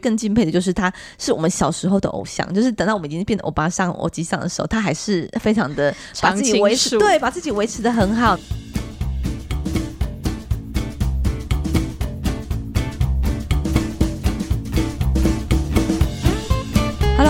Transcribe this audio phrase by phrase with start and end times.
[0.00, 2.52] 更敬佩的就是他，是我们小时候的偶像。
[2.54, 8.38] 就是等到我们已经变得欧巴桑、欧吉桑的时候，他还是非常的把自己维持，对，把自己维持的很好。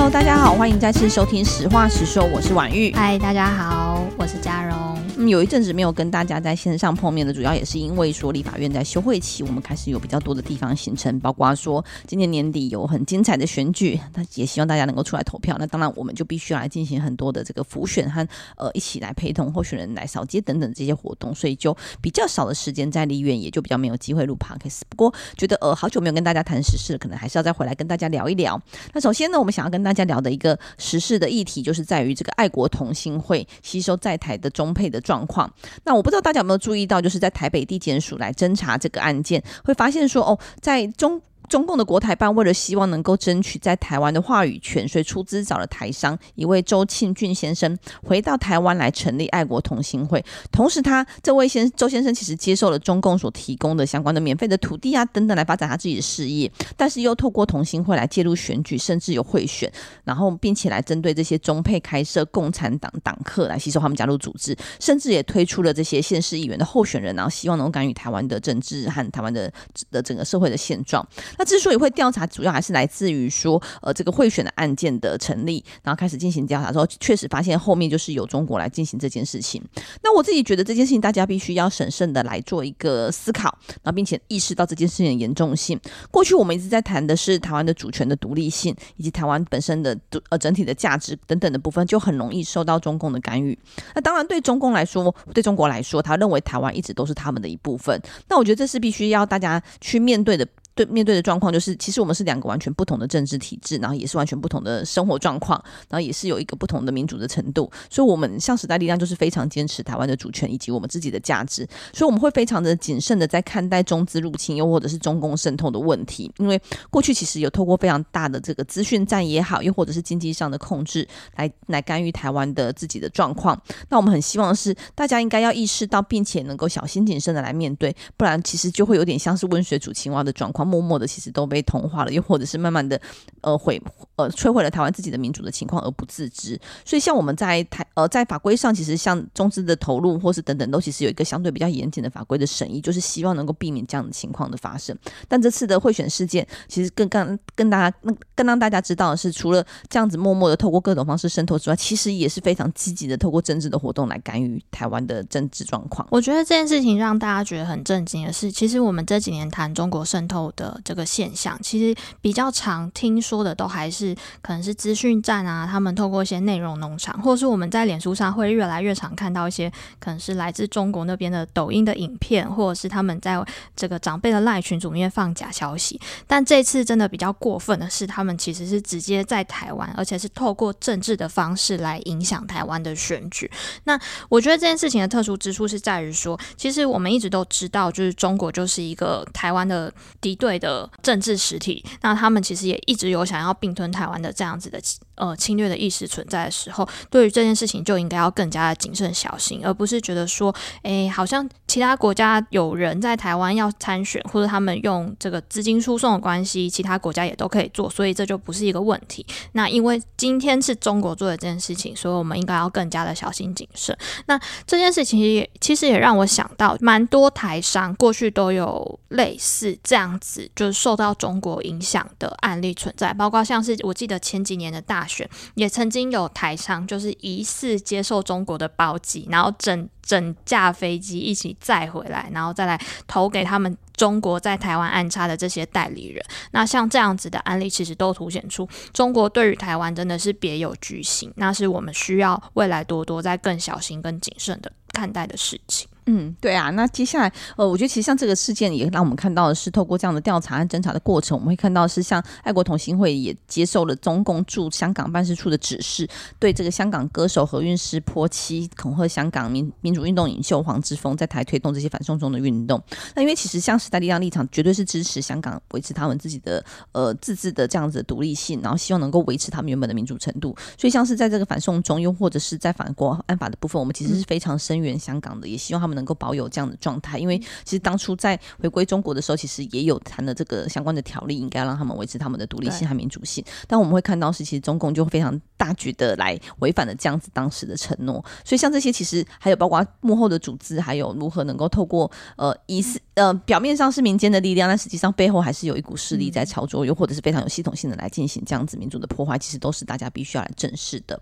[0.09, 2.91] Hello，大家好，欢迎再次收听《实话实说》，我是婉玉。
[2.95, 4.97] 嗨，大家好，我是嘉荣。
[5.19, 15.57] 嗯，有一阵子没有跟大家在线上碰面的，主要也是因为说立法院在休会期，我们开始有比较多的地方行程，包括说今年年底有很精彩的选举，那也希望大家能够出来投票。
[15.59, 24.83] 那当然，我们就必须要来进行很多的这个辅选和呃一起来陪同候选人来扫街等等这些活动，所以就比较少的时间在立院，也就比较没有机会录 Podcast。
[24.89, 28.61] 不过觉得呃好久没有跟大家谈时事，可能还是要再回来跟大家聊一聊。
[28.93, 35.53] 那首先呢，我们想要跟大家在聊的一个时事的议题，就是在于这个爱国同心会吸收在台的中配的状况。
[35.85, 41.21] 那我不知道大家有没有注意到，就是在台北地检署来侦查这个案件，会发现说，哦，在中。
[41.49, 50.25] 中共的国台办为了希望能够争取在台湾的话语权，所以出资找了台商一位周庆俊先生回到台湾来成立爱国同心会。
[50.53, 59.73] 同时，他这位先周先生其实接受了中共所提供的相关的免费的土地啊等等来发展他自己的事业，但是又透过同心会来介入选举，甚至有贿选，
[60.05, 69.51] 然后并且来针对这些中配开设共产党党课来吸收他们加入组织，甚至也推出了这些县市议员的候选人，然后希望能够干预台湾的政治和台湾的
[69.91, 71.07] 的整个社会的现状。
[71.39, 79.63] 那之所以会调查，主要还是来自于说，呃，这个贿选的案件的成立，然后开始进行调查之后，确实发现后面就是由中国来进行这件事情。
[80.03, 85.79] 那我自己觉得这件事情，大家必须要审慎的来做一个思考，然后并且意识到这件事情的严重性。
[86.11, 89.97] 过去我们一直在谈的是台湾的主权的独立性，以及台湾本身的
[90.31, 93.57] 呃整体的价值等等的部分，就很容易受到中共的干预。
[93.95, 98.01] 那当然，对中共来说，对中国来说，他认为台湾一直都是他们的一部分。
[98.29, 100.47] 那我觉得这是必须要大家去面对的。
[100.79, 107.69] 对，面对的状况就是，其实我们是两个完全不同的政治体制，然后也是完全不同的生活状况，然后也是有一个不同的民主的程度。
[107.91, 111.67] 所以，我们像时代力量就是非常坚持台湾的主权以及我们自己的价值。
[111.93, 123.61] 所以，我们会非常的谨慎的在看待中资入侵又或者是中共渗透的问题，因为过去其实有透过非常大的这个资讯战也好，又或者是经济上的控制来来干预台湾的自己的状况。
[123.89, 130.68] 那我们很希望是大家应该要意识到，并且能够小心谨慎的来面对，不然其实就会有点像是温水煮青蛙的状况。
[130.69, 133.01] 默默的，其实都被同化了，又或者是慢慢的，
[133.41, 133.81] 呃，毁
[134.17, 136.61] 呃摧毁了台湾自己的民主的情况而不自知。
[136.85, 144.97] 所以，像我们在台呃在法规上，其实像中资的投入或是等等，都其实有一个相对比较严谨的法规的审议，就是希望能够避免这样的情况的发生。
[145.27, 147.97] 但这次的贿选事件，其实更更更大家
[148.35, 156.07] 更让大家知道的是，除了这样子默默的透过各种方式渗透之外，其实也是非常积极的透过政治的活动来干预台湾的政治状况。
[156.11, 160.99] 我觉得这件事情让大家觉得很震惊的是，其实我们这几年谈中国渗透的这个。
[161.09, 169.69] 现象其实比较常听说的，都还是可能是资讯站啊，他们透过一些内容农场，或者是我们在脸书上会越来越常看到一些
[169.99, 173.43] 可能是来自中国那边的抖音的影片，或者是他们在
[173.75, 175.99] 这个长辈的赖群组里面放假消息。
[176.27, 183.51] 但这次真的比较过分的是，他们其实是直接在台湾，而且是透过政治的方式来影响台湾的选举。
[183.85, 183.99] 那
[184.29, 190.89] 我觉得这件事情的特殊之处是在于说，其实我们一直都知道，就是中国就是一个台湾的敌对对的。
[191.03, 194.81] 政治实体，那他们其实也一直有想要并吞台湾的这样子的
[195.19, 209.27] 呃侵略的意识存在的时候，对于这件事情就应该要更加的谨慎小心，而不是觉得说，哎，好像其他国家有人在台湾要参选，或者他们用这个资金输送的关系，其他国家也都可以做，所以这就不是一个问题。
[209.53, 213.95] 那因为今天是中国做的这件事情，所以我们应该要更加的小心谨慎。
[214.27, 220.79] 那这件事情也其实也让我想到，蛮多台商过去都有类似这样子，就是。
[220.79, 236.25] 受到中国影响的案例存在，包括像是我记得前几年的大选，也曾经有台商就是疑似接受中国的包机，然后整整架飞机一起载回来，然后再来投给他们中国在台湾安插的这些代理人。
[236.53, 245.89] 那像这样子的案例，其实都凸显出中国对于台湾真的是别有居心，那是我们需要未来多多再更小心、更谨慎的看待的事情。
[246.11, 256.09] 嗯，对啊，那接下来，呃，我觉得其实像这个事件也让我们看到的是，透过这样的调查和侦查的过程，我们会看到是像爱国同心会也接受了中共驻香港办事处的指示，
[256.39, 262.83] 对这个香港歌手何韵诗泼漆，恐吓香港民民主运动领袖黄之锋，在台推动这些反送中的运动。
[263.15, 270.57] 那因为其实像时代力量立场绝对是支持香港维持他们自己的呃自治的这样子的独立性，然后希望能够维持他们原本的民主程度。
[270.79, 277.19] 所以像是在这个反送中，又或者是在反国安法的部分，我们其实是非常声援援香港的，也希望他们能够保有这样的状态。
[277.19, 283.45] 因为其实当初在回归中国的时候，其实也有谈了这个相关的条例，应该让他们维持他们的独立性和民主性。
[283.67, 288.25] 但我们会看到是，其实中共就非常大举的来违反了这样子当时的承诺。
[288.45, 301.21] 所以像这些，其实还有包括幕后的组织，还有如何能够透过呃疑似呃表面上是民间的力量，但实际上背后还是有一股势力在操作，又或者是非常有系统性的来进行这样子民主的破坏，其实都是大家必须要来正视的。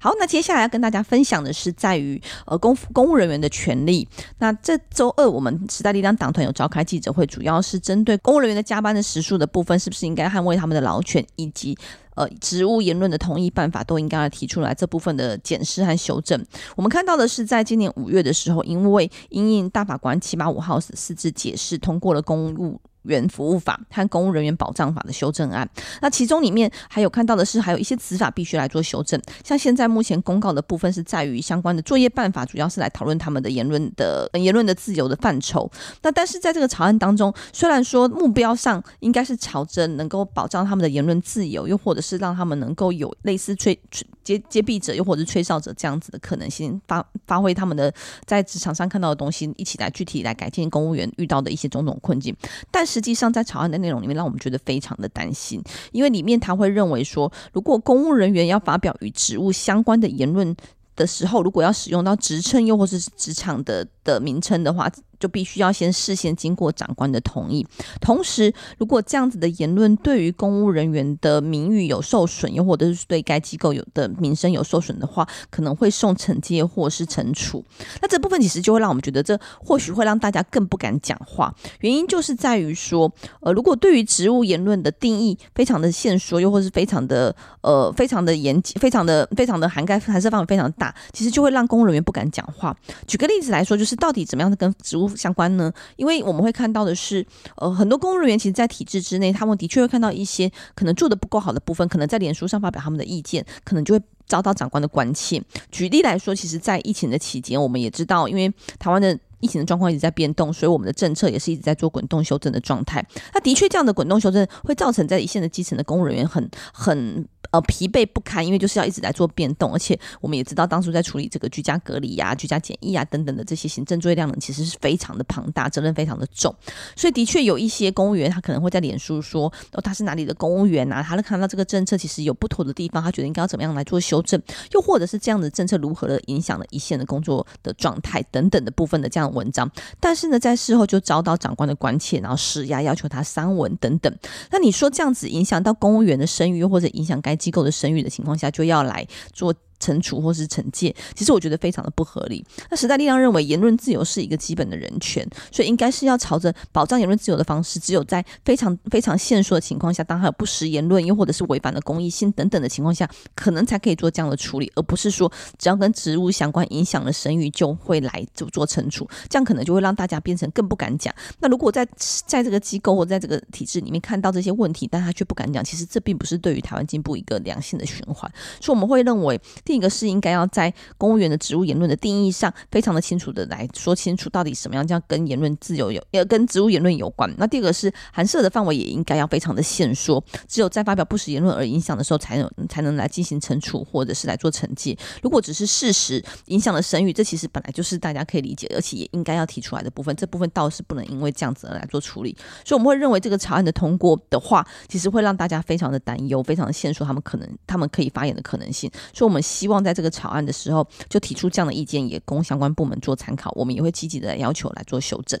[0.00, 4.06] 好，那接下来要跟大家分享的是在于呃公公务人员的权利。
[4.38, 11.76] 那这周二我们时代力量党团有召开记者会，主要是针对公务人员的加班的时数的部分，是不是应该捍卫他们的劳权，以及
[12.14, 16.44] 呃职务言论的同意办法，都应该要提出来这部分的检视和修正。
[16.76, 25.68] 我们看到的是，在今年五月的时候，因为因应大法官七八五号四字解释通过了公务员服务法和公务人员保障法的修正案，
[26.00, 29.20] 那其中里面还有看到的是，还有一些子法必须来做修正。
[29.44, 35.70] 像现在目前公告的部分是在于相关的作业办法，主要是来讨论他们的言论的言论的自由的范畴。
[36.02, 43.78] 那但是在这个草案当中，虽然说目标上应该是朝着能够保障他们的言论自由，又或者是让他们能够有类似吹
[44.24, 47.92] 吹揭揭弊者，又或者是吹哨者这样子的可能性，发发挥他们的
[48.24, 52.34] 在职场上看到的东西，一起来具体来改进公务员遇到的一些种种困境，
[52.70, 52.82] 但。
[52.94, 55.60] 实际上，在草案的内容里面，让我们觉得非常的担心，
[55.90, 60.54] 因为里面他会认为说，如果公务人员要发表与职务相关的言论
[60.94, 64.88] 的时候，如果要使用到职称又或是职场的的名称的话。
[65.24, 67.66] 就必须要先事先经过长官的同意。
[67.98, 77.64] 同时，如果这样子的言论对于公务人员的名誉有受损，又或者是对该机构有的名声有受损的话，可能会送惩戒或是惩处。
[78.02, 81.54] 那这部分其实就会让我们觉得，这或许会让大家更不敢讲话。
[81.80, 83.10] 原因就是在于说，
[83.40, 92.76] 呃，如果对于职务言论的定义非常的限缩，又或是非常的呃非常的严谨，非常的非常的涵盖涵盖范围非常大，其实就会让公务人员不敢讲话。
[93.06, 95.72] 举个例子来说，就是到底怎么样的跟职务相关呢？
[95.96, 97.26] 因为我们会看到的是，
[97.56, 105.42] 呃，很多公务人员其实，在体制之内，他们的确会看到一些可能做得不够好的部分，可能在脸书上发表他们的意见，可能就会遭到长官的关切。
[105.70, 113.04] 举例来说，其实，在疫情的期间，我们也知道，因为台湾的疫情的状况一直在变动，所以我们的政策也是一直在做滚动修正的状态。
[113.32, 117.26] 那的确，这样的滚动修正会造成在一线的基层的公务人员很很。
[117.50, 126.54] 呃，疲惫不堪，因为就是要一直在做变动，而且我们也知道，当初在处理这个居家隔离呀、居家检疫啊等等的这些行政作业量呢，其实是非常的庞大，责任非常的重。
[126.96, 131.02] 所以，的确有一些公务员，他可能会在脸书说，哦，他是哪里的公务员啊？
[131.02, 134.40] 他看到这个政策其实有不妥的地方，他觉得应该要怎么样来做修正，
[134.72, 139.70] 又或者是这样的政策如何的影响了一线的工作的状态等等的部分的这样的文章。
[140.00, 144.12] 但是呢，在事后就遭到长官的关切，然后施压，要求他删文等等。
[144.50, 149.54] 那你说这样子影响到公务员的声誉，或者影响该机构的声誉的情况下，就要来做。
[149.84, 152.42] 惩处或是惩戒，其实我觉得非常的不合理。
[152.70, 171.14] 那时代力量认为言论自由是一个基本的人权，所以应该是要朝着保障言论自由的方式，只有在非常非常限缩的情况下，当他有不实言论，又或者是违反了公益性等等的情况下，可能才可以做这样的处理，而不是说只要跟职务相关、影响了声誉就会来做做惩处，这样可能就会让大家变成更不敢讲。
[171.40, 171.86] 那如果在
[172.26, 178.30] 在这个机构或在这个体制里面看到这些问题，但他却不敢讲，其实这并不是对于台湾进步一个良性的循环。
[178.60, 179.40] 所以我们会认为。
[179.74, 187.32] 一个是应该要在公务员的职务言论的定义上，非常的清楚的来说清楚，到底什么样叫跟言论自由有，呃跟职务言论有关。
[187.38, 194.96] 那第二个是涵涉的范围也应该要非常的限缩，只有在发表不实言论而影响的时候，才能才能来进行惩处或者是来做惩戒。
[195.22, 200.14] 如果只是事实影响了声誉，这其实本来就是大家可以理解，而且也应该要提出来的部分。
[200.16, 202.36] 这部分倒是不能因为这样子而来做处理。
[202.64, 208.90] 所以我们会认为这个草案的通过的话，其实会让大家非常的担忧，非常的限缩他们可能他们可以发言的可能性。
[209.12, 213.50] 所以我们希希望在这个草案的时候，就提出这样的意见，也供相关部门做参考。
[213.56, 215.40] 我们也会积极的要求来做修正。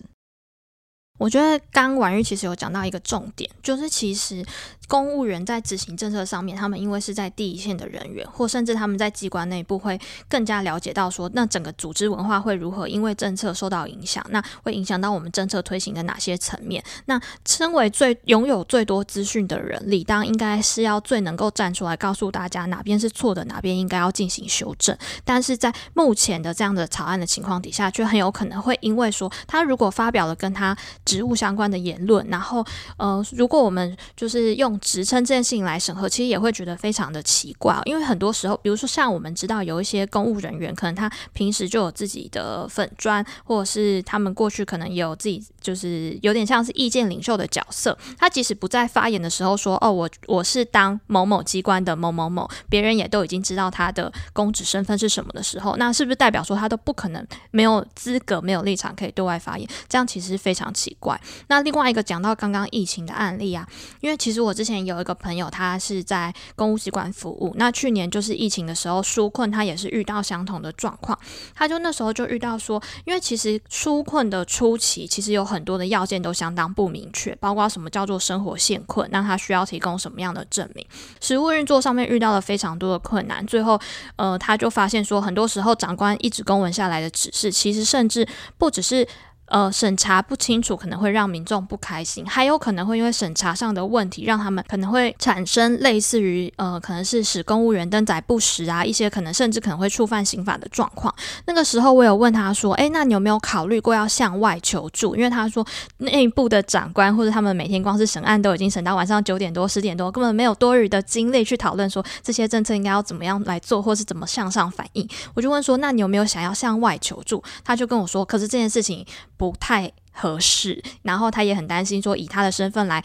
[1.18, 4.42] 我觉得刚婉瑜其实有讲到一个重点，就是其实。
[4.88, 9.98] 公务员在执行政策上面，他们因为是在第一线的人员，或甚至他们在机关内部会
[10.28, 16.84] 更加了解到说，那整个组织文化会如何因为政策受到影响，那会影响到我们政策推行的哪些层面？
[17.06, 24.96] 那身为最拥有最多资讯的人，理当应该是要最能够站出来告诉大家哪边是错的，哪边应该要进行修正。
[25.24, 32.64] 但是在目前的这样的草案的情况底下，却很有可能会因为说他如果发表了跟他职务相关的言论，然后
[32.98, 37.80] 呃，如果我们就是用职称这件事情来审核，其实也会觉得非常的奇怪。
[37.84, 47.96] 因为很多时候，比如说像我们知道有一些公务人员，可能他平时就有自己的粉专，或者是他们过去可能也有自己，就是有点像是意见领袖的角色。
[48.18, 59.68] 他即使不在发言的时候说：“哦，我我是当某某机关的某某某”，别人也都已经知道他的公职身份是什么的时候，那是不是代表说他都不可能没有资格、没有立场可以对外发言？
[59.88, 61.20] 这样其实非常奇怪。
[61.48, 63.66] 那另外一个讲到刚刚疫情的案例啊，
[64.00, 67.52] 因为其实我之之前有一个朋友，他是在公务机关服务。
[67.58, 71.18] 那去年就是疫情的时候，纾困他也是遇到相同的状况。
[71.54, 80.86] 他就那时候就遇到说，因为其实纾困的初期，其实有很多的要件都相当不明确，包括什么叫做生活现困，那他需要提供什么样的证明？
[81.20, 83.46] 实务运作上面遇到了非常多的困难。
[83.46, 83.78] 最后，
[84.16, 89.06] 呃，他就发现说，很多时候长官一纸公文下来的指示，其实甚至不只是。
[89.46, 101.14] 呃，审查不清楚可能会让民众不开心，还有可能会因为审查上的问题，让他们可能会产生类似于呃，可能是使公务员登载不实啊，一些可能甚至可能会触犯刑法的状况。
[101.46, 105.14] 那个时候我有问他说，诶，那你有没有考虑过要向外求助？
[105.14, 105.64] 因为他说
[105.98, 115.06] 内部的长官或者他们每天光是审案都已经审到晚上九点多、十点多，根本没有多余的精力去讨论说这些政策应该要怎么样来做，或是怎么向上反映。
[115.34, 117.42] 我就问说，那你有没有想要向外求助？
[117.62, 119.04] 他就跟我说，可是这件事情。
[119.36, 123.02] 不太合适，然后他也很担心说，以他的身份来，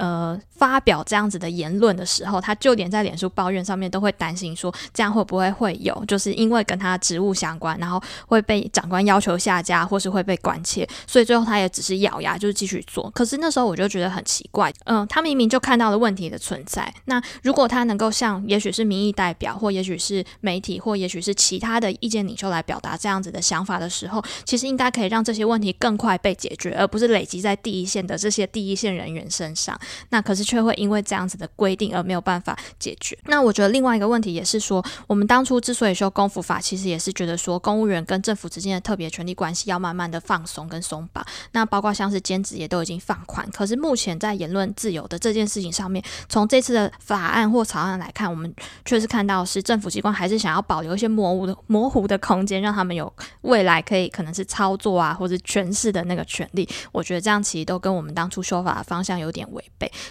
[0.00, 0.40] 呃。
[0.60, 13.08] 发表这样子的言论的时候，他就连在脸书抱怨上面都会担心说，这样会不会会有，就是因为跟他职务相关，然后会被长官要求下架，或是会被关切，所以最后他也只是咬牙就是继续做。
[13.14, 29.80] 可是那时候我就觉得很奇怪，嗯、他明明就看到了问题的存在，那如果他能够向也许是民意代表，或也许是媒体，或也许是其他的意见领袖来表达这样子的想法的时候，其实应该可以让这些问题更快被解决，而不是累积在第一线的这些第一线人员身上。
[30.10, 30.40] 那可是。
[30.50, 33.16] 却会因为这样子的规定而没有办法解决。
[33.26, 41.24] 那我觉得另外一个问题也是说，我们当初之所以修公服法，其实也是觉得说，公务员跟政府之间的特别权利关系要慢慢的放松跟松绑。
[41.52, 43.48] 那包括像是兼职也都已经放宽。
[43.52, 48.52] 可是目前在言论自由的这件事情上面，从这次的法案或草案来看，我们
[48.84, 56.68] 确实看到是政府机关还是想要保留一些模糊的模糊的空间，让他们有未来可以可能是操作啊或者诠释的那个权利。
[56.90, 59.64] 我觉得这样其实都跟我们当初修法的方向有点违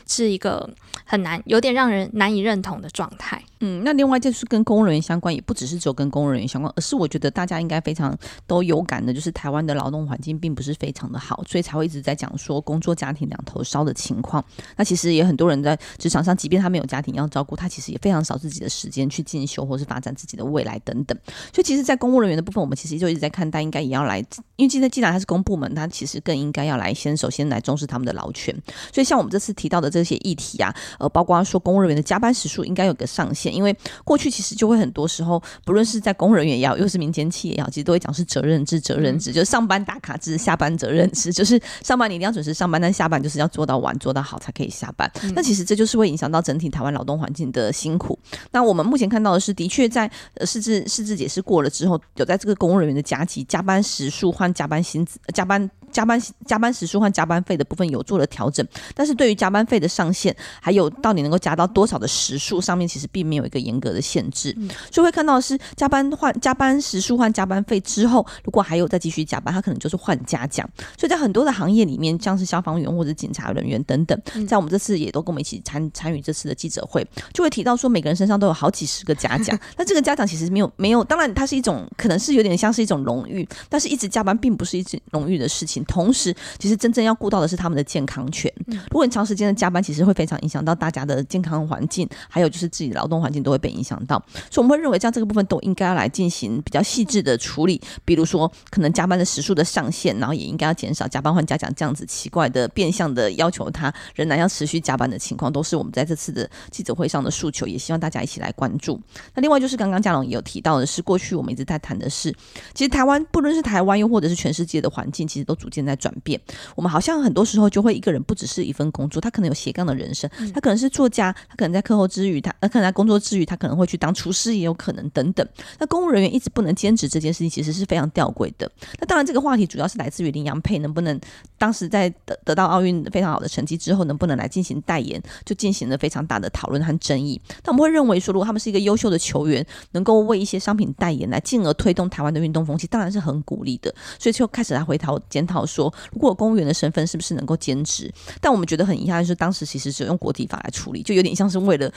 [0.08, 0.30] 是。
[0.30, 0.70] 一个
[1.06, 3.44] 很难，有点让人难以认同的状态。
[3.62, 8.16] 嗯，那另外就是跟公务人员相关，也不只是只有跟公务人员相关，而是我觉得大家应该非常
[8.48, 14.42] 都有感的，就是台湾的劳动环境并不是非常的好，所以才会一直在讲说工作家庭两头烧的情况。
[14.78, 21.18] 那其实也很多人在职场上，即便他没有家庭要照顾，他其实也非常少自己的时间去进修或是发展自己的未来等等。
[21.52, 24.20] 所以其实，在公务人员的部分，我们其实就一直在看待，应该也要来，
[24.56, 28.56] 因为现在既然他是公部门，他其实更应该要来先首先来重视他们的劳权。
[28.94, 33.76] 所以像我们这次提到的这些议题啊，呃，包括说公务人员的加班时数应该有个上限，因为
[34.06, 34.30] 过去。
[34.30, 45.12] 其实就会很多时候，不论是在公务人员也好，又是民间企业也好，其实都会讲是责任制，责任制就是上班打卡制，下班责任制，就是上班你一定要准时上班，但下班就是要做到晚，做到好才可以下班。
[45.24, 48.18] 嗯、那其实这就是会影响到整体台湾劳动环境的辛苦。
[48.52, 55.68] 那我们目前看到的是，的确在呃释字释字解释过了之后，有在这个公务人员的加急加班时数换加班薪资加班。
[55.92, 58.66] 加班加班时数和加班费的部分有做了调整，
[58.96, 64.54] 但是对于加班费的上限，还有到底能够加到多少的时数，上面其实并没有一个严格的限制。
[64.58, 70.68] 嗯、所以会看到是加班换加班时数换加班费之后，如果还有再继续加班，他可能就是换嘉奖。
[70.98, 79.58] 所以在很多的行业里面，像是消防员或者警察人员等等，在我们这次也都跟我们一起参参与这次的记者会，就会提到说每个人身上都有好几十个嘉奖。
[79.78, 85.79] 那这个嘉奖其实没有没有，当然它是一种可能是有点像是一种荣誉，但是一直加班并不是一种荣誉的事情。
[85.86, 88.52] 同时，其实真正要顾到的是他们的健康权。
[88.68, 94.24] 如果你长时间的加班，其实会非常影响到大家的健康环境，还有就是自己的劳动环境都会被影响到。
[94.52, 97.82] 所以我们会认为，像这个部分都应该要来进行比较细致的处理。
[98.06, 109.00] 比如说，可能加班的时数的上限，然后也应该要减少加班换嘉奖这样子奇怪的变相的要求，他仍然要持续加班的情况，都是我们在这次的记者会上的诉求，也希望大家一起来关注。
[109.34, 112.34] 那另外就是刚刚嘉龙也有提到的是，过去我们一直在谈的是，
[112.74, 116.40] 其实台湾不论是台湾又或者是全世界的环境，其实都逐渐在转变。
[116.76, 125.48] 我们好像很多时候就会一个人不只是一份工作，他可能有斜杠的人生，他可能是作家，他可能在课后之余，他呃可能在工作之余，他可能会去当厨师，也有可能等等。
[125.78, 128.70] 那公务人员一直不能兼职这件事情，其实是非常吊诡的。
[129.00, 131.20] 那当然，这个话题主要是来自于林洋配能不能
[131.58, 137.40] 当时在得得到奥运非常好的成绩之后，能不能来进行代言，就进行了非常大的讨论和争议。
[137.62, 143.94] 但我们会认为说，如果他们是一个优秀的球员，能够为一些商品代言，来进而推动台湾的运动风气，当然是很鼓励的。
[144.18, 145.59] 所以就开始来回头检讨。
[145.60, 148.12] 讨说，如果公务员的身份是不是能够兼职？
[148.40, 151.92] 但我们觉得很遗憾，就是当时其实只用国体法来处理，就有点像是为了。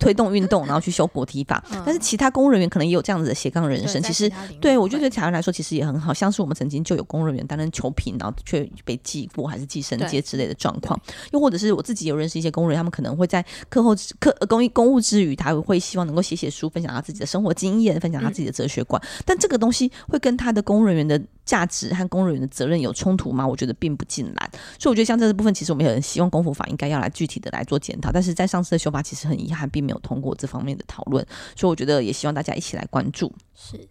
[0.00, 4.02] 推动运动，然后去修国体法，嗯、但是其他公务人员可能也有这样子的斜杠人生。
[4.02, 10.98] 其实，对我就觉得对台湾来说，其实也很好，像是我们曾经就有公务人员担任球评，然后却被记过还是记申诫之类的状况。
[11.32, 18.98] 又或者是我自己有认识一些公务人员，他们可能会在课后课公益公务之余，他会希望能够写写书，分享他自己的生活经验，分享他自己的哲学观。
[19.04, 23.46] 嗯、但这个东西会跟他的公务人员的价值和公务员的责任有冲突吗？
[23.46, 24.50] 我觉得并不尽然。
[24.78, 28.10] 所以我觉得像这部分，其实我们也很希望公服法应该要来具体的来做检讨。
[28.12, 31.26] 但是在上次的修法，其实很遗憾，并没有通过这方面的讨论。
[31.56, 33.32] 所以我觉得也希望大家一起来关注。
[33.54, 33.88] 是。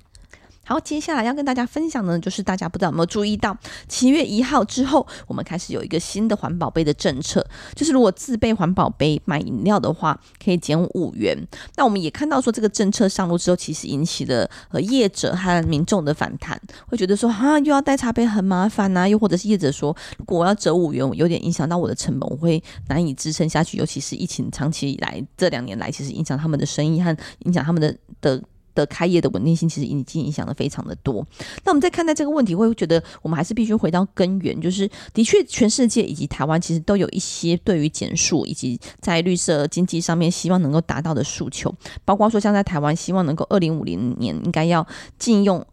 [0.63, 11.36] 好，接下来要跟大家分享的呢，就是大家不知道有没有注意到，七月一号之后，我们开始有一个新的环保杯的政策，就是如果自备环保杯买饮料的话，可以减五元。
[11.75, 23.77] 那我们也看到说，这个政策上路之后，其实引起了呃业者和民众的反弹，会觉得说啊，又要带茶杯很麻烦呐、又或者是业者说，如果我要折五元，我有点影响到我的成本，我会难以支撑下去。
[23.77, 28.41] 尤其是疫情长期以来这两年来，其实影响他们的生意和影响他们的的。
[28.73, 31.25] 的开业的稳定性其实已经影响的非常的多。
[31.63, 41.73] 那我们在看待这个问题，会觉得我们还是必须回到根源，就是的确，全世界以及台湾其实都有一些对于减速以及在绿色经济上面希望能够达到的诉求，
[42.05, 44.85] 包括说像在台湾希望能够二零五零年应该要
[45.17, 45.65] 禁用。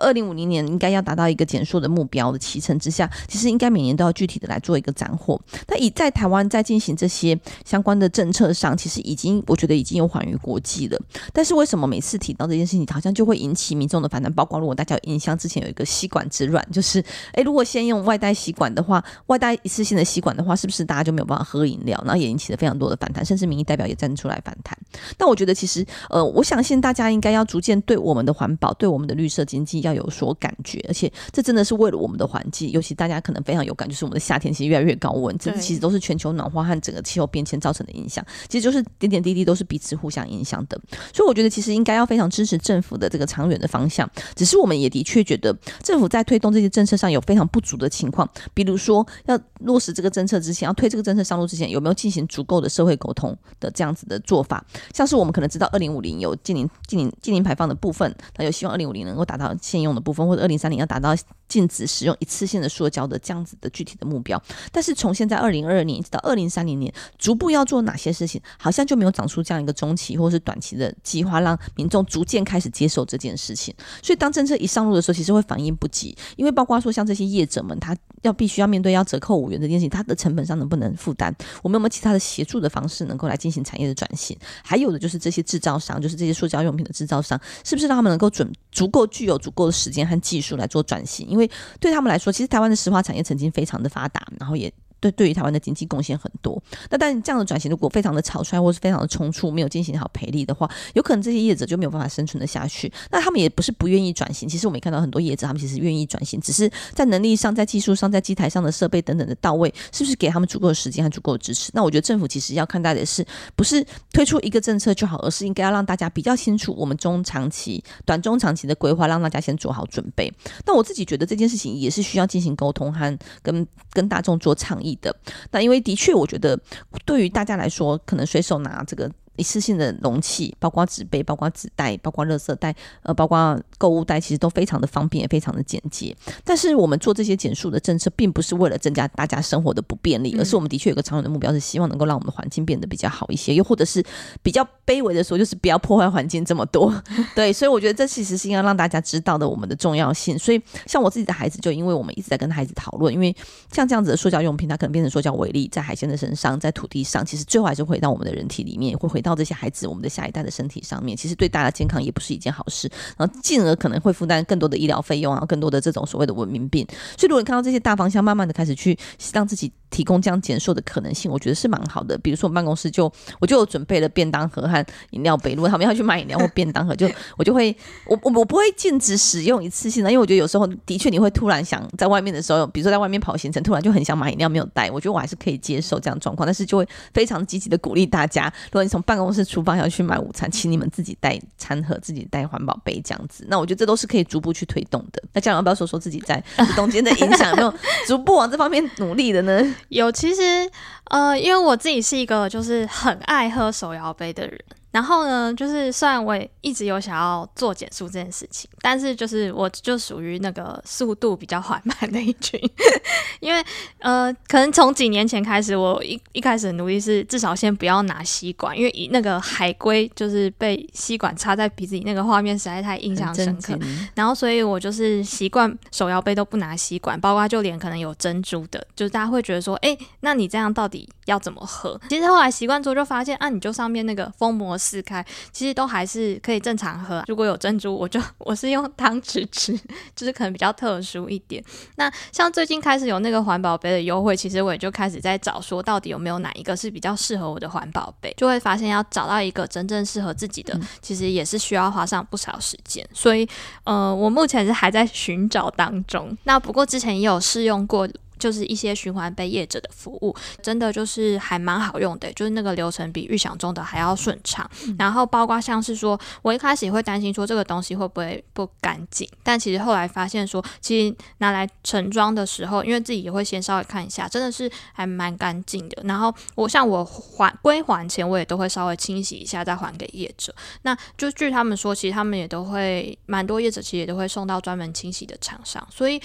[0.00, 5.40] 二零五零年应该要达到一个减塑的目标的期程之下，其实应该每年都要具体的来做一个斩获。
[5.68, 11.00] 那以在台湾在进行这些相关的政策上，其实已经我觉得已经有缓于国际了。
[11.32, 14.32] 但是为什么每次提到这件事情，好像就会引起民众的反弹？
[14.32, 21.96] 包括如果大家有印象，之前有一个吸管之乱，就是诶，如果先用外带吸管的话，外带一次性的吸管的话，是不是大家就没有办法喝饮料？
[22.04, 24.76] 然后也引起了非常多的反弹，甚至民意代表也站出来反弹。
[25.16, 29.83] 但我觉得其实呃，我相信大家应该要逐渐对我们的环保，对我们的绿色经济。
[29.84, 40.80] 要有所感觉，而且这真的是为了我们的环境，尤其大家可能非常有感，就是我们的夏天其实越来越高温，这其实都是全球暖化和整个气候变迁造成的影响，其实就是点点滴滴都是彼此互相影响的。
[41.12, 54.64] 所以我觉得其实应该要非常支持政府的这个长远的方向，只是我们也的确觉得政府在推动这些政策上有非常不足的情况，比如说要落实这个政策之前，要推这个政策上路之前，有没有进行足够的社会沟通的这样子的做法？
[54.92, 61.16] 像是我们可能知道二零五零有近零近零净零排放的部分，那有希望二零五零能够达到现用的部分，或者二零三零要达到
[61.48, 73.74] 禁止使用一次性的塑胶的这样子的具体的目标，但是从现在二零二二年一直到二零三零年，逐步要做哪些事情，好像就没有长出这样一个中期或是短期的计划，让民众逐渐开始接受这件事情。
[74.02, 81.34] 所以当政策一上路的时候，其实会反应不及，因为包括说像这些业者们，他要必须要面对要折扣五元这件事情，他的成本上能不能负担？
[81.62, 84.36] 我们有没有其他的协助的方式能够来进行产业的转型？
[84.62, 94.72] 还有的就是这些制造商，就是这些塑胶用品的制造商，是不是让他们能够准足够具有足够的时间和技术来做转型，因为对他们来说，其实台湾的石化产业曾经非常的发达，然后也。
[95.04, 96.62] 对，对于台湾的经济贡献很多。
[96.90, 102.90] 那但这样的转型如果非常的草率或是非常的匆促，没有进行好培力的话，有可能这些业者就没有办法生存的下去。
[103.10, 111.70] 那他们也不是不愿意转型，其实我们也看到很多业者，他们其实愿意转型，只是在能力上、在技术上、在机台上的设备等等的到位，是不是给他们足够的时间和足够的支持？
[111.74, 120.32] 那我觉得政府其实要看待的是，不是推出一个政策就好，而是应该要让大家比较清楚我们中长期、短中长期的规划，让大家先做好准备。
[120.66, 125.14] 那我自己觉得这件事情也是需要进行沟通和跟跟大众做倡议的。
[125.50, 126.58] 那因为的确，我觉得
[127.04, 129.10] 对于大家来说，可能随手拿这个。
[129.36, 136.14] 一次性的容器，包括纸杯，包括纸袋，包括垃圾袋，呃，包括购物袋，其实都非常的方便，也非常的简洁。
[136.44, 144.00] 但是我们做这些减速的政策，并不是为了增加大家生活的不便利，而是我们的确有个长远的目标，是希望能够让我们的环境变得比较好一些，又或者是
[144.42, 146.94] 比较卑微的说，就是不要破坏环境这么多。
[147.34, 150.38] 对，所以我觉得这其实是应该让大家知道的我们的重要性。
[150.38, 153.34] 所以，像我自己的孩子，就因为我们一直在跟孩子讨论，因为
[153.72, 159.23] 像这样子的塑胶用品，它可能变成塑胶微粒，在海鲜的身上，在土地上，其实最后还是回到我们的人体里面，会回。
[159.24, 166.86] 到这些孩子，我们的下一代的身体上面，其实对大家健康也不是一件好事，然后进而可能会负担更多的医疗费用啊，更多的这种所谓的文明病。
[167.18, 168.96] 所以，如果你看到这些大方向，慢慢的开始去
[169.32, 169.72] 让自己。
[169.94, 172.18] 提供这样减塑的可能性，我觉得是蛮好的。
[172.18, 175.54] 比如说，我们办公室就我就有准备了便当盒和饮料杯。
[175.54, 177.74] 如果他们要去买饮料或便当盒，就我就会
[178.06, 193.46] 我我我不会禁止使用一次性的，因为我觉得有时候的确你会突然想在外面的时候，比如说在外面跑行程，突然就很想买饮料没有带，我觉得我还是可以接受这样状况，但是就会非常积极的鼓励大家，如果你从办公室出发要去买午餐，请你们自己带餐盒，自己带环保杯这样子。
[193.48, 195.22] 那我觉得这都是可以逐步去推动的。
[195.32, 196.42] 那家长要不要说说自己在
[196.74, 197.72] 中间的影响有没有
[198.08, 199.62] 逐步往这方面努力的呢？
[199.88, 200.70] 有，其实。
[201.10, 204.58] 呃，因为我自己是一个就是很爱喝手摇杯的人，
[204.94, 212.60] 然后呢，就是虽然我也一直有想要做减速这件事情，但是就是我就属于那个速度比较缓慢的一群，
[213.40, 213.60] 因为
[213.98, 223.76] 呃，可能从几年前开始，我一一开始的努力是至少先不要拿吸管，因为以那个海龟就是被吸管插在鼻子里那个画面实在太印象深刻，
[224.14, 232.00] 然后所以我就是习惯手摇杯都不拿吸管，包括就连可能有珍珠的，就是大家会觉得说，哎，那你这样到底要怎么喝？
[232.08, 237.24] 其实后来习惯之后就发现，啊，你就上面那个封膜撕开，其实都还是可以正常喝。
[237.26, 239.74] 如果有珍珠，我就我是用汤匙吃，
[240.14, 241.64] 就是可能比较特殊一点。
[241.96, 253.08] 那像最近开始有那个环保杯的优惠，其实我也就开始在找，说到底有没有哪一个是比较适合我的环保杯，就会发现要找到一个真正适合自己的，其实也是需要花上不少时间。
[253.14, 253.48] 所以，
[253.84, 256.36] 呃，我目前是还在寻找当中。
[256.44, 258.06] 那不过之前也有试用过。
[258.44, 264.70] 就是一些循环杯业者的服务，真的就是还蛮好用的，就是那个流程比预想中的还要顺畅。
[264.86, 276.02] 嗯、然后包括像是说，我一开始也会担心说这个东西会不会不干净，但其实后来发现说，其实拿来盛装的时候，因为自己也会先稍微看一下，真的是还蛮干净的。
[276.04, 280.54] 然后我像我还归还前，我也都会稍微清洗一下再还给业者。
[280.82, 286.20] 那就据他们说，其实他们也都会蛮多业者其实也都会送到专门清洗的厂商，所以。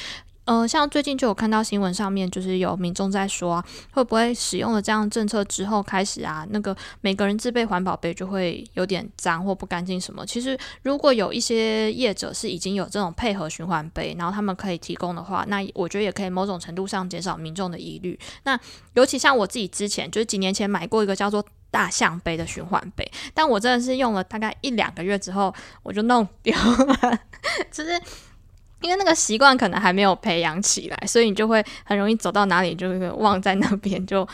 [0.49, 10.25] 呃，像最近就有看到新闻上面，就是有民众在说啊，会不会使用了这样政策之后开始啊，那个每个人自备环保杯就会有点脏或不干净什么？
[10.25, 18.19] 其实如果有一些业者是已经有这种配合循环杯，然后他们可以提供的话，那我觉得也可以某种程度上减少民众的疑虑。
[18.41, 18.59] 那
[18.95, 27.19] 尤其像我自己之前就是几年前买过一个叫做大象杯的循环杯，但我真的是用了大概一两个月之后，我就弄丢了，
[27.69, 27.91] 就是。
[28.81, 34.27] 因为那个习惯可能还没有培养起来，所以你就会很容易走到哪里就是忘在那边就。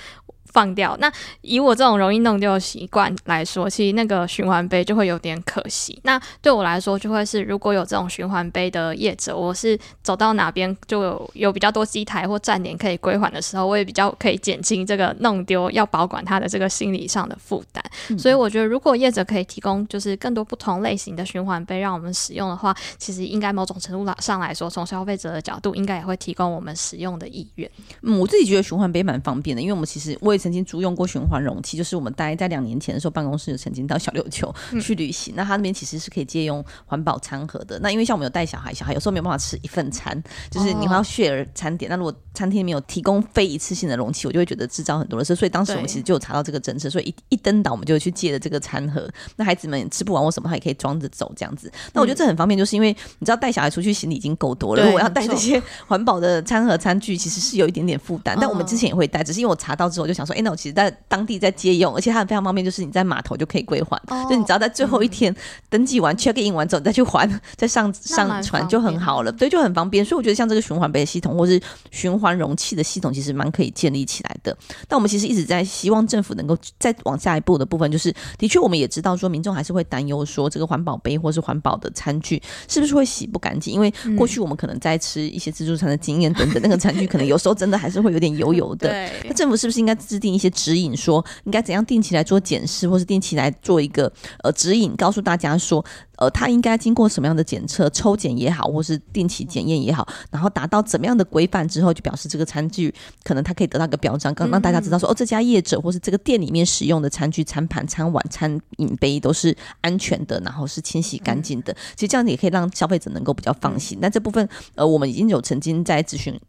[0.56, 0.96] 放掉。
[1.02, 6.00] 那以我这种容易弄丢的习惯来说，其实那个循环杯就会有点可惜。
[6.04, 17.84] 那对我来说，就会是如果有这种循环杯的业者，我是走到哪边就有有比较多机台或站点可以归还的时候，我也比较可以减轻这个弄丢要保管它的这个心理上的负担。
[18.10, 27.70] 嗯、所以我觉得，如果业者可以提供就是更多不同类型的循环杯让我们使用的话，其实应该某种程度上来说，从消费者的角度，应该也会提供我们使用的意愿。
[28.04, 30.45] 嗯，我自己觉得循环杯蛮方便的，因为我们其实我也。
[30.46, 35.34] 曾经租用过循环容器，就是我们大概在两年前的时候，办公室曾经到小琉球去旅行。
[35.34, 37.80] 嗯、那他那边其实是可以借用环保餐盒的。
[37.80, 41.90] 那因为像我们有带小孩，小孩有时候没有办法吃一份餐，就是你要 share 餐点。
[41.90, 45.36] 哦、那如果餐厅没有提供非一次性的容器，我就会觉得制造很多的事。
[45.36, 49.10] 所以当时我们其实就有查到这个政策，所以一一登岛我们就去借了这个餐盒。
[49.38, 51.72] 那孩子们吃不完或什么，他也可以装着走这样子。
[51.94, 58.38] 那我觉得这很方便，就是因为你知道带小孩出去行李已经够多了，如果我要带这些 环保的餐盒餐具，其实是有一点点负担。
[58.40, 65.34] 但我们之前也会带，只是因为我查到之后就想说，哎、欸，那我其实在当地在借用，而且它很非常方便，就是你在码头就可以归还，oh, 就你只要在最后一天
[65.70, 70.04] 登记完、嗯、check in 完之后，你再去还，再上上船就很好了，对，就很方便。
[70.04, 71.60] 所以我觉得像这个循环杯的系统，或是
[71.92, 74.56] 循环容器的系统，其实蛮可以建立起来的。
[74.88, 83.74] 但我们其实一直在希望政府能够再往下一步的部分，就是的确我们也知道说，民众还是会担忧说，这个环保杯或是环保的餐具是不是会洗不干净？
[83.74, 88.90] 因为过去我们可能在吃一些自助餐的经验等等，那个餐具可能有时候真的还是会有点油油的。
[88.90, 91.86] 对，那政府是不是应该制定定一些指引，说应该怎样？
[91.86, 94.12] 定期来做检视，或是定期来做一个
[94.44, 95.86] 呃指引，告诉大家说，
[96.18, 102.92] 呃，他应该经过什么样的检测、抽检也好，或是定期检验也好，然后达到怎么样的规范之后，就表示这个餐具
[103.24, 111.72] 可能它可以得到一个表彰，刚让大家知道说，哦，这家业者或是这个店里面使用的餐具、餐盘、餐碗、餐饮杯都是安全的，然后是清洗干净的。
[111.96, 114.00] 其实这样子也可以让消费者能够比较放心。
[114.02, 116.40] 那这部分，呃，我们已经有曾经在咨询。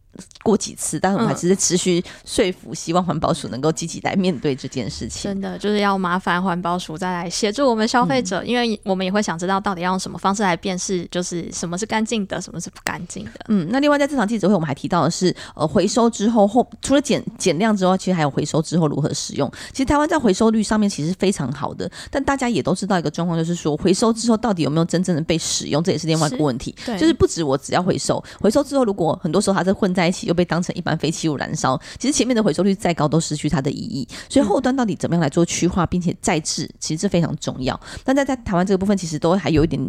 [0.43, 5.23] 过几次，但我们还是持续说服，希望环保署能够积极来面对这件事情。
[5.23, 13.33] 真的就是要麻烦环保署再来协助我们消费者，嗯、因为我们也会想知道到底要用什么方式来辨识，就是什么是干净的，什么是不干净的。
[13.49, 19.51] 嗯，那另外在这场记者会，我们还提到的是，呃，回收之后后除了减减量之外，其实还有回收之后如何使用。
[19.73, 26.75] 其实台湾在回收率上面其实非常好的，但大家也都知道一个状况，就是说回收之后到底有没有真正的被使用，这也是另外一个问题。
[26.85, 34.07] 对，就是不止我只要回收，回收之后如果很多时候它是混在一起，又被当成一般废弃物燃烧，其实前面的回收率再高都失去它的意义。
[34.29, 37.79] 所以后端到底怎么样来做区化，并且再制，其实这非常重要。
[38.05, 39.81] 但在在台湾这个部分，其实都还有一点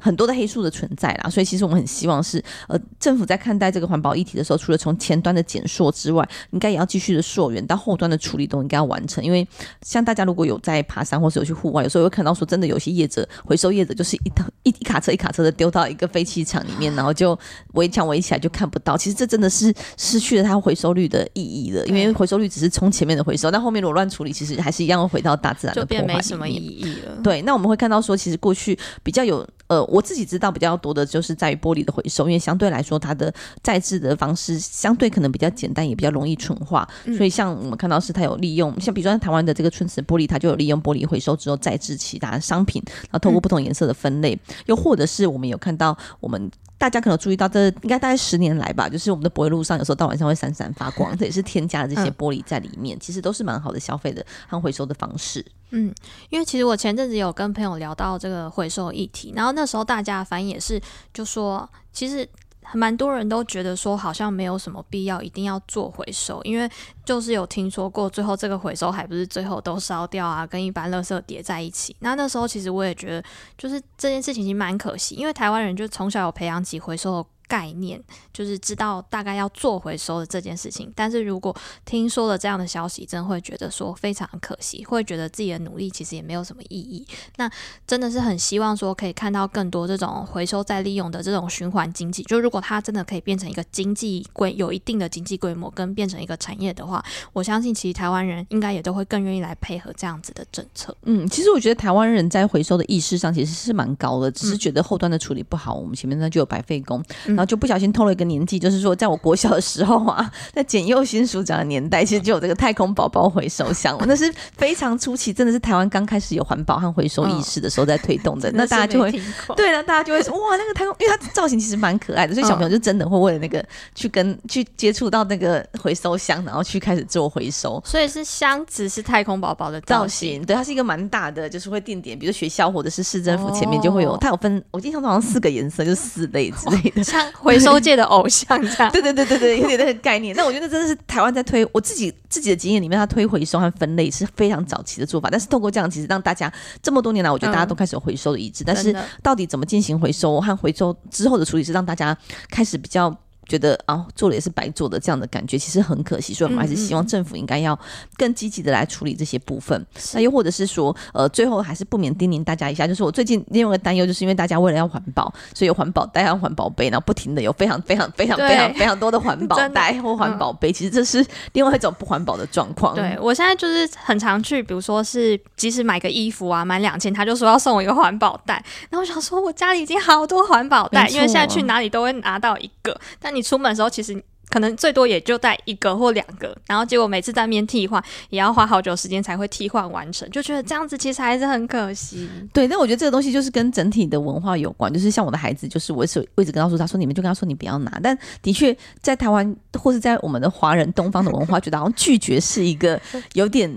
[0.00, 1.30] 很多的黑数的存在啦。
[1.30, 9.22] 所以其实我们很希望是，呃，政府在看待这个环保议题的时候，除了从前端的减塑之外，应该也要继续的溯源，到后端的处理都应该要完成。
[9.24, 9.46] 因为
[9.82, 14.32] 像大家如果有在爬山或是有去户外，有时候会看到说，真的有些业者回收业者就是一
[14.64, 17.38] 一一卡车一卡车的丢到一个废弃场里面，然后就
[17.74, 18.96] 围墙围起来就看不到。
[18.96, 19.63] 其实这真的是。
[19.64, 21.84] 是失去了它回收率的意义了。
[21.86, 27.16] 因为回收率只是从前面的回收，但后面如果乱处理，其实还是一样回到大自然的破坏，就变没什么意义了。
[27.22, 36.86] 对，那我们会看到说，其实过去比较有呃，我自己知道比较多的就是在于玻璃的回收，因为相对来说它的再制的方式相对可能比较简单，也比较容易纯化。
[37.04, 46.50] 嗯、所以像我们看到是它有利用，像比如说台湾的这个春瓷玻璃，它就有利用玻璃回收之后再制其他的商品，然后透过不同颜色的分类，嗯、又或者是我们有看到我们。
[46.76, 55.44] 大家可能注意到，这应该大概十年来吧，就是我们的柏油路上有时候到晚上会闪闪发光，这也是添加了这些玻璃在里面，其实都是蛮好的消费的和回收的方式。
[55.70, 55.94] 嗯，
[56.30, 60.80] 因为其实我前阵子有跟朋友聊到这个回收议题，然后那时候大家反应也是，
[61.12, 62.28] 就说其实。
[62.72, 66.68] 蛮多人都觉得说，好像没有什么必要一定要做回收，因为
[67.04, 71.94] 就是有听说过，最后这个回收还不是最后都烧掉啊，跟一般垃圾叠在一起。
[72.00, 73.24] 那那时候其实我也觉得，
[73.58, 77.26] 就是这件事情已经蛮可惜，因为台湾人就从小有培养起回收。
[77.54, 87.06] 概念就是知道大概要做回收的这件事情，但是如果听说了这样的消息，真的会觉得说非常可惜，会觉得自己的努力其实也没有什么意义。
[87.36, 87.48] 那
[87.86, 92.24] 真的是很希望说可以看到更多这种回收再利用的这种循环经济。
[92.24, 100.96] 就如果它真的可以变成一个经济规有一定的经济规模，跟变成一个产业的话，我相信其实台湾人应该也都会更愿意来配合这样子的政策。
[101.04, 107.00] 嗯，其实我觉得台湾人在回收的意识上其实是蛮高的，只是觉得后端的处理不好，我们前面那就有白费工。
[107.26, 118.50] 然后就不小心偷了一个年纪，就是说，在我国小的时候啊，在简又新署长的年代，其实就有这个太空宝宝回收箱，那是非常初期，真的是台湾刚开始有环保和回收意识的时候在推动的。
[118.52, 119.12] 那大家就会，
[119.56, 127.82] 对了，大家就会说，哇，那个太空，因为它造型其实蛮可爱的，所以小朋友就真的会为了那个去跟去接触到那个回收箱，然后去开始做回收。
[127.84, 140.34] 所以是箱子是太空宝宝的造型，对，它是一个蛮大的，就是会定点，比如学校或者是市政府前面就会有，它有分，我印象中好像四个颜色，就是四类之类的，像回收界的偶像这样， 对对对对对，有点那个概念。
[140.36, 145.28] 那我觉得真的是台湾在推，我自己自己的经验里面，它推回收和分类是非常早期的做法。
[145.30, 148.64] 但是透过这样，其实让大家这么多年来，我觉得大家都开始有回收的意识。
[148.64, 152.16] 但是到底怎么进行回收和回收之后的处理，是让大家
[152.50, 153.14] 开始比较。
[153.46, 156.32] 觉得啊，做了也是白做的这样的感觉，其实很可惜。
[156.34, 157.78] 所以我们还是希望政府应该要
[158.16, 159.84] 更积极的来处理这些部分。
[160.14, 172.94] 那又或者是说，呃，最后还是不免叮咛大家一下，就是我最近另外一个担忧，就是因为大家为了要环保，所以有环保袋和环保杯，然后不停的有非常非常非常 非常非常多的环保 袋或环保杯，其实这是另外一种不环保的状况。
[172.94, 178.62] 对，我现在就是很常去，比如说是即使买个衣服啊，满两千，他就说要送我一个环保袋。
[178.90, 184.22] 然后我想说，我家里已经好多环保袋，因为现在去哪里都会拿到一个，但你出门的时候其实。
[184.50, 192.28] 可能最多也就带一个或两个，然后结果每次在面替换，也要花好久时间才会替换完成，就觉得这样子其实还是很可惜。
[192.52, 203.00] 对，但我觉得这个东西就是跟整体的文化有关，就是像我的孩子，就是我是我一直跟他说，他说你们就跟他说你不要拿，但的确在台湾或是在我们的华人东方的文化，觉得好像拒绝是一个
[203.32, 203.74] 有点。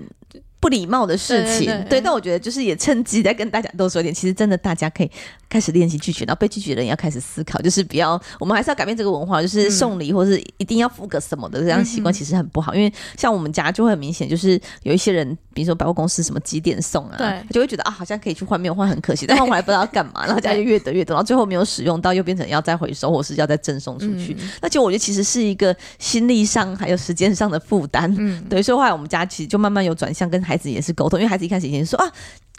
[0.60, 4.12] 不礼貌的事情，对，对，对，对，但我觉得就是也趁机再跟大家多说一点。
[4.12, 5.10] 其实真的，大家可以
[5.48, 12.74] 开始练习拒绝，然后被拒绝的人要开始思考，就是不要，我们还是要改变这个文化，就是送礼或是一定要付个什么的这样习惯，其实很不好。
[12.74, 24.36] 因为像我们家就会很明显，就是有一些人，比如说百货公司什么几点送啊，对，就会觉得啊，好像可以去换，没有换很可惜，但换回来不知道干嘛， 然后家就越得越多，然后最后没有使用到，又变成要再回收或是要再赠送出去。
[24.60, 28.12] 那就我觉得其实是一个心力上还有时间上的负担。
[28.18, 31.28] 嗯，对，所以后来我们家其实就慢慢有转向跟孩子也是沟通，因为。
[31.28, 32.10] 孩子一开始以前说啊，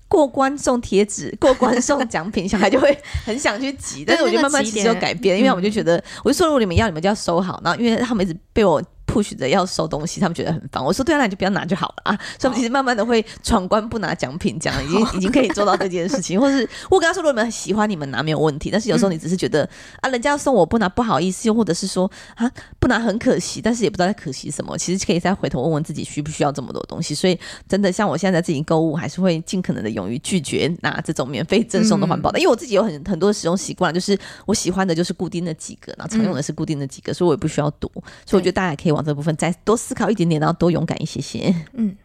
[0.08, 4.06] 过关送贴纸，过关送奖品，小孩就会 很想去挤。
[4.06, 7.60] 但是我觉得慢慢其实有改变，因为我就觉得，我就说如果你们要，你们就要收好。
[7.64, 8.80] 然后因为他们一直被我。
[9.10, 10.84] Push 着要收东西，他们觉得很烦。
[10.84, 12.20] 我说对啊，那你就不要拿就好了啊。
[12.38, 16.40] 所以我们其实慢慢的会闯关不拿奖品，这样已经 已经可以做到这件事情。
[16.40, 18.70] 或是我跟他说，如果你们喜欢，你们拿没有问题。
[18.72, 19.70] 但是有时候你只是觉得、嗯、
[20.02, 24.78] 啊，人家要送我不拿不好意思，又或者是说啊不拿很可惜，但是也不知道在可惜什么。
[24.78, 27.16] 其实可以再回头问问自己需不需要这么多东西。
[27.16, 37.90] 所以真的像我现在在自己购物，还是会尽可能的勇于拒绝拿这种免费赠送的环保袋，嗯、因为我自己有很很多的使用习惯，就是我喜欢的就是固定的几个，然后常用的是固定的几个，所以我也不需要多。
[38.26, 39.76] 所以我觉得大家也可以往这部分再多。
[39.80, 41.56] 思考一点点，然后多勇敢一些些。
[41.74, 41.96] 嗯，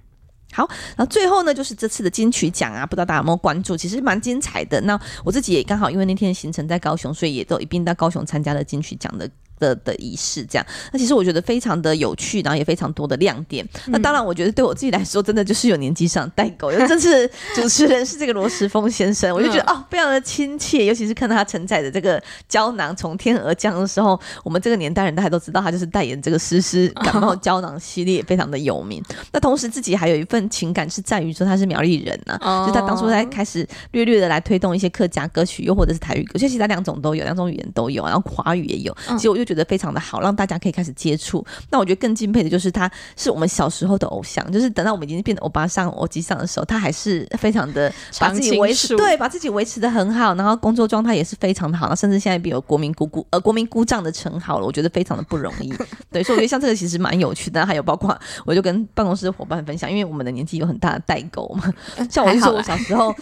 [0.52, 3.76] 好，然后最后呢，就是这次的金曲奖啊，不知道大家有没有关注？
[3.76, 4.80] 其实蛮精彩的。
[4.82, 9.28] 那我自己也刚好因为那天行程在高雄，所以也都一并到高雄参加了金曲奖的。
[9.64, 13.64] 的的仪式这样，那其实我觉得非常的有趣，然后也非常多的亮点。
[13.86, 16.70] 嗯、那当然，我觉得对我自己来说，真的就是有年纪上代沟。
[16.70, 20.84] 因为这次 主持人是这个罗时峰先生，我就觉得哦，非常的亲切。
[20.84, 29.00] 尤其是看到他承载的这个胶囊从天而降的时候，我们这个年代人大家都知道，他就是代言这个诗诗 感冒胶囊系列，非常的有名。
[29.08, 38.94] 哦、那同时自己还有一份情感是在于说他是苗栗人呐、啊，哦、就他当初在开始略略的来推动一些客家歌曲，又或者是台语歌，其实他两种都有，两种语言都有，然后华语也有。
[39.16, 39.53] 其实我就觉得。
[39.54, 41.44] 觉得非常的好，让大家可以开始接触。
[41.70, 55.72] 那我觉得更敬佩的就是他是我们小时候的偶像，就是等到我们已经变得欧巴上、欧吉上的时候，他还是非常的把自己维持，对，把自己维持的很好，然后工作状态也是非常的好，甚至现在比有国民姑姑呃国民姑丈的称号了，我觉得非常的不容易。
[56.10, 61.72] 对，所以我觉得像这个其实蛮有趣的，还有包括我就跟办公室的伙伴分享，因为我们的年纪有很大的代沟嘛，
[62.10, 63.14] 像我就说我小时候。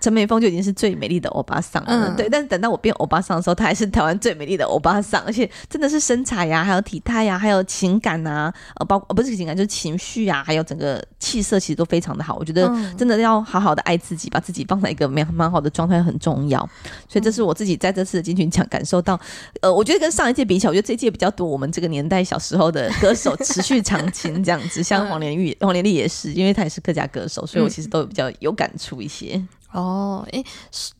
[0.00, 2.28] 陈美凤就已经是最美丽的欧巴桑了，嗯、对。
[2.30, 12.34] 但是等到我变欧巴桑的时候，她还是台湾最美丽的欧巴桑，而且真的是身材呀、啊，还有体态呀、啊，还有情感啊，呃，包括不是情感，就是情绪啊，还有整个气色，其实都非常的好。
[12.36, 16.58] 我觉得真的要好好的爱自己，把自己放在一个蛮蛮好的状态很重要。
[17.06, 19.20] 所以这是我自己在这次的金曲奖感受到，
[19.60, 29.42] 呃，我觉得跟上一届比起来，我觉得这一届比较多我们这个年代小时候的歌手持续长青这样子，像黄连玉、黄连丽也是，因为她也是客家歌手，所以我其实都有比较有感触一些。
[29.72, 30.44] 哦，诶，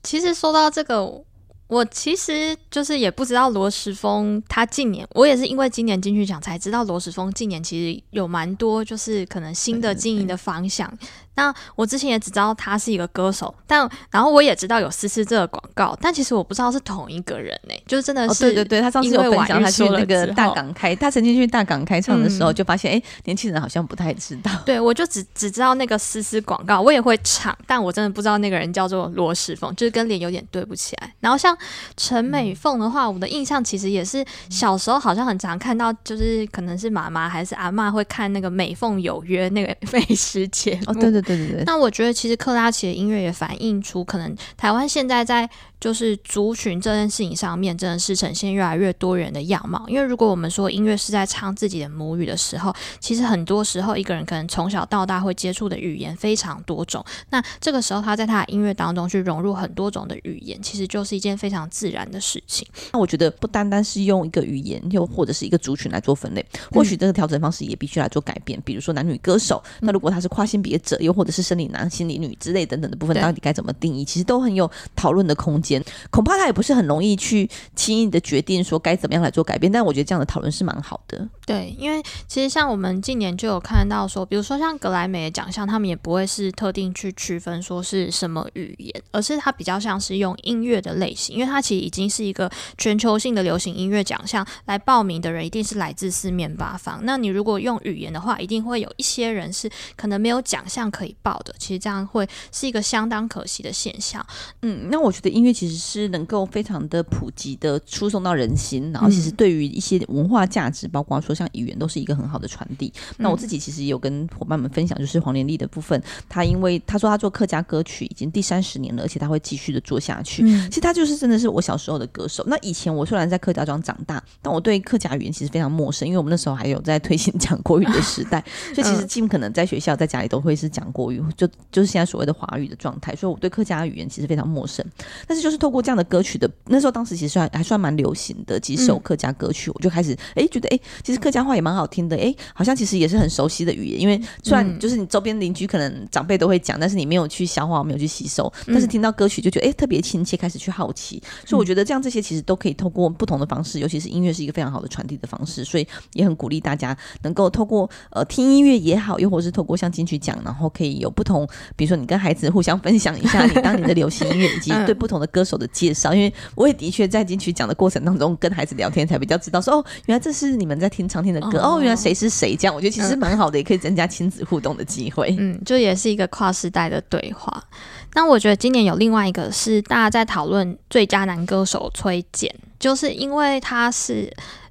[0.03, 1.23] 其实说到这个，
[1.67, 10.93] 我其实就是也不知道罗时峰他近年，我也是因为今年金曲奖才知道罗时峰近年其实有蛮多就是可能新的经营的方向。
[11.41, 24.51] 那我之前也只知道他是一个歌手，但然后我也知道有思思这个广告，但其实我不知道是同一个人呢、欸，就是真的是、哦、对对对，他上次有分享他去那个大港开，他曾经去大港开唱的时候，就发现哎、嗯，年轻人好像不太知道。
[24.67, 31.11] 对，我就只只知道那个思思广告，我也会唱，但我真的不知道那个人叫做罗时丰，就是跟脸有点对不起来。
[31.21, 31.57] 然后像
[31.97, 40.83] 陈美凤的话，我的印象其实也是小时候好像很常看到，就是可能是妈妈还是阿妈会看那个《美凤有约》那个 美食节目。
[40.89, 41.30] 哦，对对对。
[41.37, 49.85] 对对对，那我觉得其实克拉奇的音乐也反映出，可能台湾现在在就是族群这件事情上面，真的是呈现越来越多元的样貌。
[49.89, 57.05] 因为如果我们说音乐是在唱自己的母语的时候，其实很多时候一个人可能从小到大会接触的语言非常多种。
[57.31, 62.67] 那这个时候他在他的音乐当中去融入很多种的语言，其实就是一件非常自然的事情。
[62.93, 68.61] 那我觉得不单单是用一个语言，又或者是一个族群来做分类，或许这个调整方式也必须来做改变。
[68.65, 74.05] 比如说男女歌手，那如果他是跨性别者，又或者是生理男、心理女之类等等的部分，到底该怎么定义？
[74.05, 75.83] 其实都很有讨论的空间。
[76.11, 81.29] 恐怕他也不是很容易去轻易的决定说该怎么样来做改变，但我觉得这样的讨论是蛮好的。
[81.47, 97.01] 对，因为其实像我们近年就有看到说，比如说像格莱美的奖项，他们也不会是特定去区分说是什么语言，而是它比较像是用音乐的类型，因为它其实已经是一个全球性的流行音乐奖项，来报名的人一定是来自四面八方。
[97.03, 101.55] 那你如果用语言的话，一定会有一些人是可能没有奖项可以报的。
[101.59, 104.25] 其实这样会是一个相当可惜的现象。
[104.63, 105.51] 嗯，那我觉得音乐。
[105.61, 112.91] 其实是能够非常的普及的输送到人心，然后其实对于一些文化价值，包括说像语言，都是一个很好的传递。
[113.19, 120.43] 那我自己其实也有跟伙伴们分享，就是黄连丽的部分，他因为他说他做客家歌曲已经第三十年了，而且他会继续的做下去。
[120.69, 122.45] 其实他就是真的是我小时候的歌手。
[122.47, 133.15] 那以前我虽然在客家庄长大，但我对客家语言其实非常陌生，因为我们那时候还有在推行讲国语的时代，所以其实尽可能在学校、在家里都会是讲国语，就就是现在所谓的华语的状态。
[133.15, 134.83] 所以我对客家语言其实非常陌生，
[135.27, 135.51] 但是就。
[135.51, 165.41] 是透过这样的歌曲的，那时候当时其实还还算蛮流行的几首客家歌曲，嗯、我就开始哎、欸、觉得哎、欸，其实客家话也蛮好听的，哎、欸，好像其实也是很熟悉的语言，因为虽然就是你周边邻居可能长辈都会讲，但是你没有去消化，没有去吸收，但是听到歌曲就觉得哎、欸、特别亲切，开始去好奇，所以我觉得这样这些其实都可以透过不同的方式，尤其是音乐是一个非常好的传递的方式，所以也很鼓励大家能够透过呃听音乐也好，又或是透过像金曲奖，然后可以有不同，比如说你跟孩子互相分享一下你当年的流行音乐以及 对不同的歌。
[165.41, 175.35] 歌手的介绍，因为我也的确在金曲奖的过程当中跟孩子聊天，才比较知道说哦，原来这是你们在听常听的歌哦，哦，原来谁是谁这样，我觉得其实蛮好的，也可以增加亲子互动的机会。
[175.39, 177.65] 嗯，就也是一个跨世代的对话。
[178.13, 184.31] 那我觉得今年有另外一个是大家在讨论最佳男歌手崔健，就是因为他是。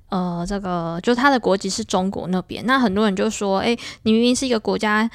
[0.10, 5.10] 呃，这个就他的国籍是中国那边，那很多人就说，哎，你明明是一个国家，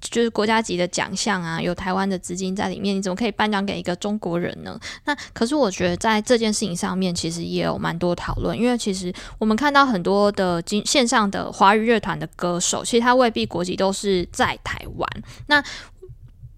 [0.00, 4.78] 就是国家级的奖项啊，有台湾的资金在里面，你怎么可以颁奖给一个中国人呢？
[5.04, 15.22] 那可是我觉得在这件事情上面，其实也有蛮多讨论，因为其实我们看到很多的经线上的华语乐团的歌手，其实他未必国籍都是在台湾。
[15.46, 15.62] 那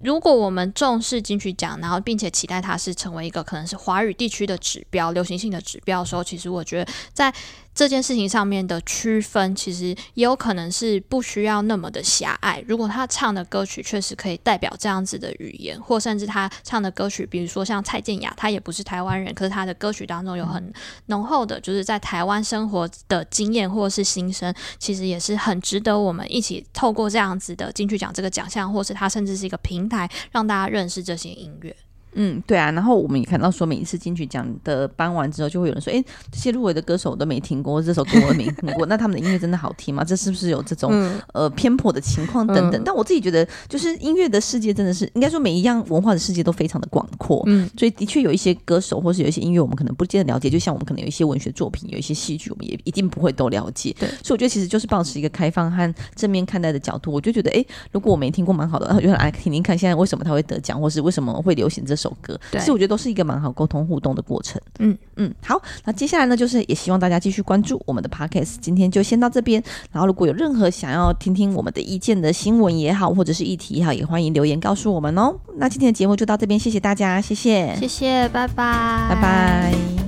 [0.03, 7.31] 如果我们重视金曲奖，然后并且期待它是成为一个可能是华语地区的指标、流行性的指标的时候，其实我觉得在
[7.81, 12.63] 这件事情上面的区分，其实也有可能是不需要那么的狭隘。
[12.69, 20.71] 如果他唱的歌曲确实可以代表这样子的语言，或甚至他唱的歌曲，比如说像蔡健雅，他也不是台湾人，可是他的歌曲当中有很
[21.07, 31.75] 浓厚的，就是在台湾生活的经验或是心声，其实也是很值得我们一起透过这样子的金曲奖这个奖项，或是他甚至是一个平台，让大家认识这些音乐。
[32.15, 32.71] 嗯，对啊。
[32.73, 38.87] 然后我们也看到说，每一次金曲奖的颁完之后，就会有人说：“哎，这些入围的歌手我都没听过，这首歌我没听过。
[38.91, 40.05] 那他们的音乐真的好听吗？
[40.05, 47.43] 这是不是有这种、嗯、呃偏颇的情况等等？”嗯、但我自己觉得，就是音乐的世界真的是应该说每一样文化的世界都非常的广阔。
[47.47, 50.51] 嗯，所以的确有一些歌手或是有一些音乐，我们可能不见得了解。
[50.51, 53.95] 就像我们可能有一些文学作品，有一些戏剧，我们也一定不会都了解。
[53.99, 57.13] 对，所以我觉得其实就是保持一个开放和正面看待的角度。
[57.13, 62.39] 我就觉得，哎，如果我没听过，蛮好的，然后就来听听看，现在为什么他会得奖，或是为什么会流行这首歌。
[62.53, 64.61] 其实我觉得都是一个蛮好沟通互动的过程。
[64.79, 68.57] 嗯嗯，好，那接下来呢，就是也希望大家继续关注我们的 Podcast。
[68.61, 75.37] 今天就先到这边，然后如果有任何想要听听我们的意见的新闻也好，或者是议题也好，也欢迎留言告诉我们哦。
[75.57, 80.00] 那今天的节目就到这边，谢谢大家，谢谢，谢谢，拜拜，拜拜。